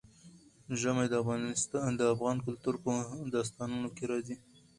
ژمی 0.79 1.07
د 1.97 2.01
افغان 2.13 2.37
کلتور 2.45 2.75
په 2.83 2.91
داستانونو 3.35 3.87
کې 3.95 4.03
راځي. 4.11 4.35